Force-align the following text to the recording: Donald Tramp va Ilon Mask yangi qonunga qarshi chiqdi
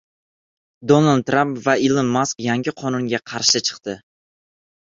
Donald 0.91 1.25
Tramp 1.27 1.51
va 1.67 1.77
Ilon 1.89 2.09
Mask 2.17 2.43
yangi 2.47 2.75
qonunga 2.85 3.23
qarshi 3.33 3.63
chiqdi 3.69 3.97